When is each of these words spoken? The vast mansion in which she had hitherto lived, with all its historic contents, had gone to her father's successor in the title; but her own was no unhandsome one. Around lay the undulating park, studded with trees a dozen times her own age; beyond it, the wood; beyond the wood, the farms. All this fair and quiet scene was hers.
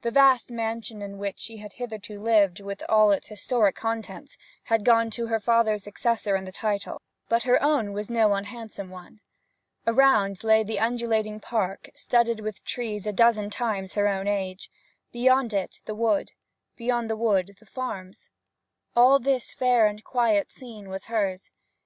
The 0.00 0.10
vast 0.10 0.50
mansion 0.50 1.02
in 1.02 1.18
which 1.18 1.38
she 1.38 1.58
had 1.58 1.74
hitherto 1.74 2.18
lived, 2.22 2.58
with 2.62 2.82
all 2.88 3.10
its 3.12 3.26
historic 3.28 3.76
contents, 3.76 4.38
had 4.62 4.82
gone 4.82 5.10
to 5.10 5.26
her 5.26 5.38
father's 5.38 5.84
successor 5.84 6.36
in 6.36 6.46
the 6.46 6.52
title; 6.52 7.02
but 7.28 7.42
her 7.42 7.62
own 7.62 7.92
was 7.92 8.08
no 8.08 8.32
unhandsome 8.32 8.88
one. 8.88 9.20
Around 9.86 10.42
lay 10.42 10.64
the 10.64 10.80
undulating 10.80 11.38
park, 11.38 11.90
studded 11.94 12.40
with 12.40 12.64
trees 12.64 13.06
a 13.06 13.12
dozen 13.12 13.50
times 13.50 13.92
her 13.92 14.08
own 14.08 14.26
age; 14.26 14.70
beyond 15.12 15.52
it, 15.52 15.80
the 15.84 15.94
wood; 15.94 16.32
beyond 16.78 17.10
the 17.10 17.14
wood, 17.16 17.58
the 17.60 17.66
farms. 17.66 18.30
All 18.96 19.18
this 19.18 19.52
fair 19.52 19.86
and 19.86 20.02
quiet 20.02 20.50
scene 20.50 20.88
was 20.88 21.04
hers. 21.12 21.50